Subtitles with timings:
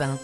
[0.00, 0.18] Europe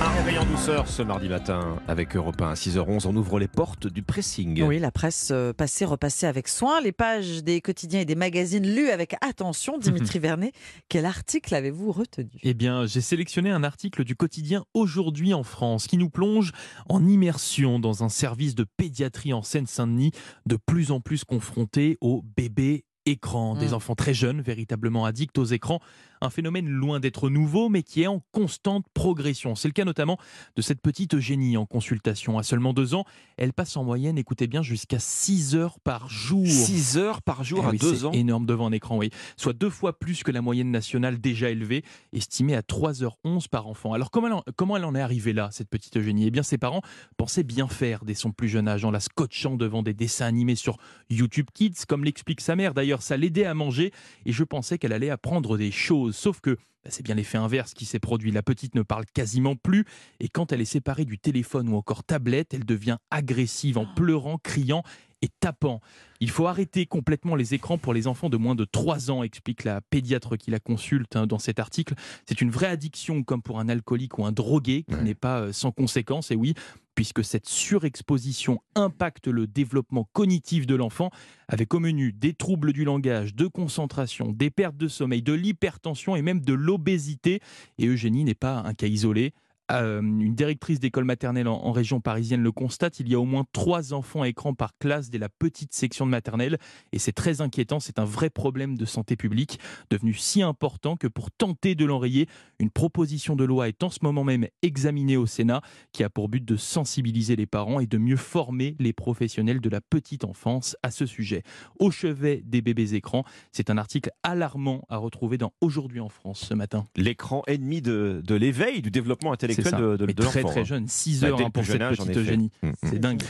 [0.00, 0.04] 1.
[0.04, 3.06] Un réveil en douceur ce mardi matin avec Europe 1 à 6h11.
[3.06, 4.62] On ouvre les portes du pressing.
[4.62, 6.80] Oui, la presse euh, passée, repassée avec soin.
[6.80, 9.78] Les pages des quotidiens et des magazines lues avec attention.
[9.80, 10.52] Dimitri Vernet,
[10.88, 12.30] quel article avez-vous retenu?
[12.42, 16.52] Eh bien, j'ai sélectionné un article du quotidien Aujourd'hui en France qui nous plonge
[16.88, 20.10] en immersion dans un service de pédiatrie en Seine-Saint-Denis
[20.46, 23.74] de plus en plus confronté aux bébés écrans, des Mm.
[23.74, 25.80] enfants très jeunes, véritablement addicts aux écrans.
[26.22, 29.54] Un phénomène loin d'être nouveau, mais qui est en constante progression.
[29.54, 30.18] C'est le cas notamment
[30.56, 32.38] de cette petite Eugénie en consultation.
[32.38, 33.04] À seulement deux ans,
[33.36, 36.46] elle passe en moyenne, écoutez bien, jusqu'à 6 heures par jour.
[36.46, 38.12] 6 heures par jour Eh à oui, 2 c'est ans.
[38.12, 39.10] énorme devant un écran, oui.
[39.36, 41.82] Soit deux fois plus que la moyenne nationale déjà élevée,
[42.12, 43.92] estimée à 3h11 par enfant.
[43.92, 46.26] Alors comment elle, en, comment elle en est arrivée là, cette petite Eugénie?
[46.26, 46.82] Eh bien ses parents
[47.16, 50.54] pensaient bien faire dès son plus jeune âge, en la scotchant devant des dessins animés
[50.54, 50.76] sur
[51.10, 52.74] YouTube Kids, comme l'explique sa mère.
[52.74, 53.92] D'ailleurs, ça l'aidait à manger
[54.24, 56.11] et je pensais qu'elle allait apprendre des choses.
[56.12, 58.30] Sauf que bah, c'est bien l'effet inverse qui s'est produit.
[58.30, 59.84] La petite ne parle quasiment plus
[60.20, 64.38] et quand elle est séparée du téléphone ou encore tablette, elle devient agressive en pleurant,
[64.38, 64.82] criant
[65.22, 65.80] et tapant.
[66.20, 69.64] Il faut arrêter complètement les écrans pour les enfants de moins de 3 ans, explique
[69.64, 71.94] la pédiatre qui la consulte hein, dans cet article.
[72.28, 75.02] C'est une vraie addiction comme pour un alcoolique ou un drogué qui Ouais.
[75.02, 76.30] n'est pas euh, sans conséquence.
[76.30, 76.54] Et oui,
[76.94, 81.10] puisque cette surexposition impacte le développement cognitif de l'enfant,
[81.48, 86.16] avec au menu des troubles du langage, de concentration, des pertes de sommeil, de l'hypertension
[86.16, 87.40] et même de l'obésité.
[87.78, 89.32] Et Eugénie n'est pas un cas isolé.
[89.72, 93.44] Euh, une directrice d'école maternelle en, région parisienne le constate, il y a au moins
[93.52, 96.58] trois enfants à écran par classe dès la petite section de maternelle
[96.92, 99.58] et c'est très inquiétant, c'est un vrai problème de santé publique
[99.90, 102.28] devenu si important que pour tenter de l'enrayer,
[102.58, 105.62] une proposition de loi est en ce moment même examinée au Sénat
[105.92, 109.70] qui a pour but de sensibiliser les parents et de mieux former les professionnels de
[109.70, 111.42] la petite enfance à ce sujet.
[111.78, 116.40] Au chevet des bébés écrans, c'est un article alarmant à retrouver dans Aujourd'hui en France
[116.48, 116.84] ce matin.
[116.96, 119.76] L'écran ennemi de, l'éveil, du développement intellectuel ça.
[119.78, 120.52] de, de, de très l'enfant.
[120.52, 120.64] très hein.
[120.64, 122.16] jeune, 6 Bah, heures hein, pour cette âge, petite.
[122.16, 122.50] Eugénie.
[122.62, 122.72] Mm, mm.
[122.84, 123.22] C'est dingue.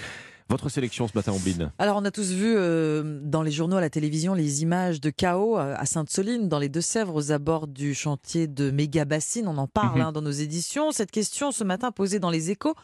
[0.48, 3.80] Votre sélection ce matin, Ombline Alors, on a tous vu euh, dans les journaux, à
[3.80, 7.94] la télévision, les images de chaos euh, à Sainte-Soline, dans les Deux-Sèvres, aux abords du
[7.94, 9.48] chantier de méga bassines.
[9.48, 10.06] On en parle Mhm.
[10.06, 10.90] hein, dans nos éditions.
[10.90, 12.74] Cette question, ce matin, posée dans les échos.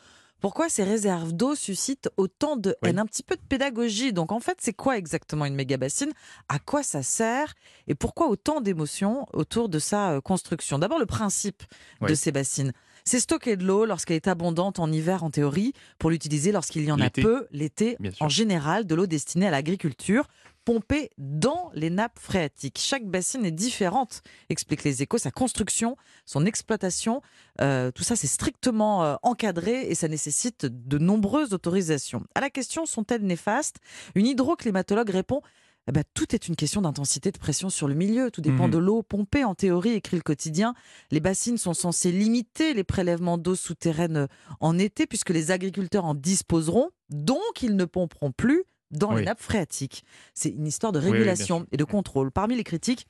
[0.41, 2.91] Pourquoi ces réserves d'eau suscitent autant de Oui.
[2.91, 3.01] haine?
[3.01, 4.13] Un petit peu de pédagogie.
[4.13, 6.13] Donc, en fait, c'est quoi exactement une méga bassine
[6.49, 7.55] À quoi ça sert?
[7.89, 10.79] Et pourquoi autant d'émotions autour de sa euh, construction?
[10.79, 11.65] D'abord, le principe
[12.07, 12.73] de ces bassines.
[13.05, 16.93] C'est stocker de l'eau lorsqu'elle est abondante en hiver, en théorie, pour l'utiliser lorsqu'il y
[16.93, 20.29] en a peu, l'été, en général, de l'eau destinée à l'agriculture,
[20.69, 22.79] pompée dans les nappes phréatiques.
[22.79, 25.17] Chaque bassine est différente, expliquent les échos.
[25.17, 27.23] Sa construction, son exploitation,
[27.63, 32.23] euh, tout ça, c'est strictement euh, encadré et ça nécessite de nombreuses autorisations.
[32.35, 33.77] À la question, sont-elles néfastes?
[34.15, 35.41] Une hydroclimatologue répond
[35.89, 38.31] eh ben, tout est une question d'intensité de pression sur le milieu.
[38.31, 38.73] Tout dépend Mhm.
[38.73, 39.45] de l'eau pompée.
[39.45, 40.75] En théorie, écrit le quotidien,
[41.11, 44.29] les bassines sont censées limiter les prélèvements d'eau souterraine
[44.61, 49.41] en été, puisque les agriculteurs en disposeront, donc ils ne pomperont plus dans les nappes
[49.41, 50.05] phréatiques.
[50.35, 52.31] C'est une histoire de oui, régulation et de contrôle.
[52.31, 53.07] Parmi les critiques,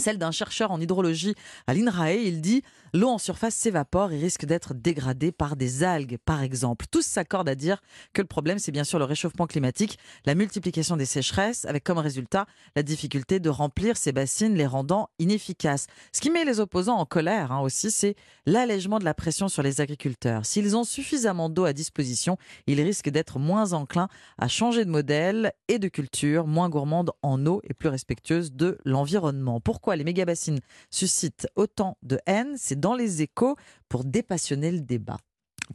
[0.00, 1.34] celle d'un chercheur en hydrologie
[1.66, 2.62] à l'INRAE, il dit
[2.92, 6.86] l'eau en surface s'évapore et risque d'être dégradée par des algues, par exemple.
[6.90, 7.80] Tous s'accordent à dire
[8.12, 11.98] que le problème, c'est bien sûr le réchauffement climatique, la multiplication des sécheresses, avec comme
[11.98, 15.86] résultat la difficulté de remplir ces bassines, les rendant inefficaces.
[16.12, 19.62] Ce qui met les opposants en colère hein, aussi, c'est l'allègement de la pression sur
[19.62, 20.46] les agriculteurs.
[20.46, 25.52] S'ils ont suffisamment d'eau à disposition, ils risquent d'être moins enclins à changer de modèle
[25.68, 29.60] et de culture, moins gourmandes en eau et plus respectueuses de l'environnement.
[29.60, 33.56] Pourquoi les méga-bassines suscitent autant de haine C'est dans les échos
[33.88, 35.18] pour dépassionner le débat.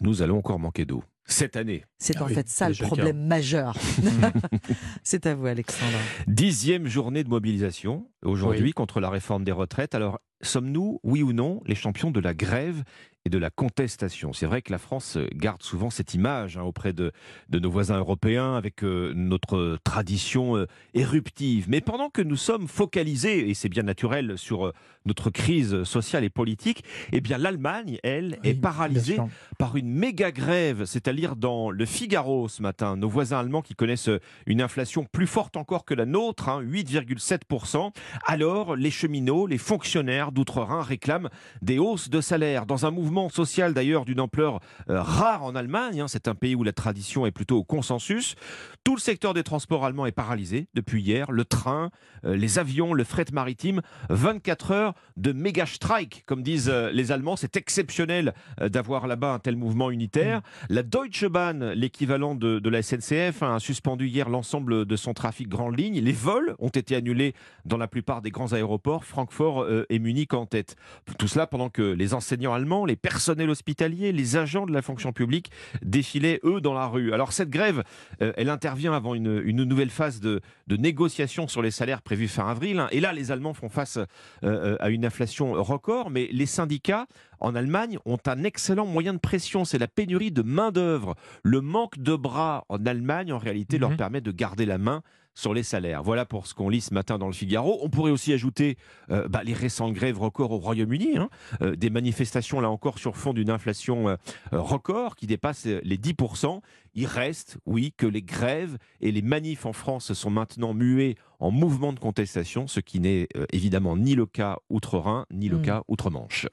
[0.02, 1.04] Nous allons encore manquer d'eau.
[1.28, 1.84] Cette année.
[1.98, 3.76] C'est Ah en oui, fait ça le problème majeur.
[5.04, 5.98] c'est à vous, Alexandre.
[6.28, 8.74] Dixième journée de mobilisation aujourd'hui Oui.
[8.74, 9.96] contre la réforme des retraites.
[9.96, 12.84] Alors, sommes-nous, oui ou non, les champions de la grève
[13.26, 14.34] et de la contestation?
[14.34, 17.12] C'est vrai que la France garde souvent cette image hein, auprès de,
[17.50, 21.66] de nos voisins européens avec euh, notre tradition euh, éruptive.
[21.68, 24.74] Mais pendant que nous sommes focalisés, et c'est bien naturel, sur euh,
[25.06, 29.18] notre crise sociale et politique, eh bien l'Allemagne, elle, est paralysée
[29.58, 32.98] par une méga grève, c'est-à-dire dans le Figaro ce matin.
[32.98, 34.10] Nos voisins allemands qui connaissent
[34.46, 37.92] une inflation plus forte encore que la nôtre, hein, 8,7%.
[38.26, 41.30] Alors, les cheminots, les fonctionnaires d'outre-Rhin réclament
[41.64, 44.60] des hausses de salaire dans un mouvement social d'ailleurs d'une ampleur
[44.90, 46.02] euh, rare en Allemagne.
[46.02, 46.08] hein.
[46.08, 48.36] C'est un pays où la tradition est plutôt au consensus.
[48.84, 51.32] Tout le secteur des transports allemands est paralysé depuis hier.
[51.32, 51.90] Le train,
[52.26, 57.12] euh, les avions, le fret maritime, 24 heures de méga strike, comme disent euh, les
[57.12, 57.36] Allemands.
[57.36, 60.42] C'est exceptionnel d'avoir là-bas un tel mouvement unitaire.
[60.70, 65.48] La Deutsche Bahn, l'équivalent de, la SNCF, hein, a suspendu hier l'ensemble de son trafic
[65.48, 66.00] grande ligne.
[66.00, 67.34] Les vols ont été annulés
[67.66, 70.76] dans la plupart des grands aéroports, Francfort et Munich en tête.
[71.20, 75.14] Tout cela pendant que les enseignants allemands, les personnels hospitaliers, les agents de la fonction
[75.14, 75.52] publique
[75.82, 77.14] défilaient, eux, dans la rue.
[77.14, 77.84] Alors cette grève,
[78.22, 82.28] euh, elle intervient avant une, une nouvelle phase de, de négociation sur les salaires prévus
[82.28, 82.80] fin avril.
[82.80, 82.88] hein.
[82.92, 84.06] Et là, les Allemands font face euh,
[84.44, 87.06] euh, à une inflation record, mais les syndicats
[87.40, 91.16] en Allemagne ont un excellent moyen de pression, c'est la pénurie de main-d'œuvre.
[91.44, 93.98] Le manque de bras en Allemagne, en réalité, leur Mhm.
[93.98, 95.02] permet de garder la main
[95.36, 96.02] sur les salaires.
[96.02, 97.78] Voilà pour ce qu'on lit ce matin dans le Figaro.
[97.82, 98.78] On pourrait aussi ajouter
[99.12, 101.30] euh, bah, les récentes grèves records au Royaume-Uni, hein.
[101.62, 104.16] Euh, des manifestations là encore sur fond d'une inflation euh,
[104.52, 106.62] record qui dépasse les 10%.
[106.94, 111.52] Il reste, oui, que les grèves et les manifs en France sont maintenant mués en
[111.52, 115.62] mouvement de contestation, ce qui n'est évidemment ni le cas outre-Rhin, ni le Mm.
[115.62, 116.48] cas outre-Manche.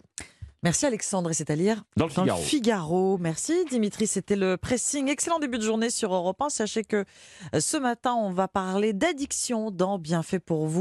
[0.64, 2.38] Merci Alexandre, et c'est à lire Dans le dans Figaro.
[2.38, 3.18] le Figaro.
[3.18, 5.08] Merci Dimitri, c'était le pressing.
[5.08, 6.50] Excellent début de journée sur Europe 1.
[6.50, 7.04] Sachez que
[7.54, 10.80] euh, ce matin, on va parler d'addiction dans Bienfait pour vous.